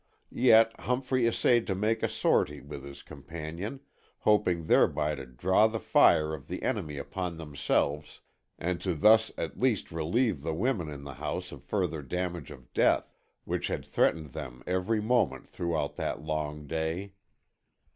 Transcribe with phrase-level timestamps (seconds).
[0.33, 3.81] Yet Humphrey essayed to make a sortie with his companion,
[4.21, 8.19] hoping thereby to draw the fire of the enemy upon themselves
[8.57, 12.73] and to thus at least relieve the women in the house of further danger of
[12.73, 17.13] death which had threatened them every moment throughout that long day.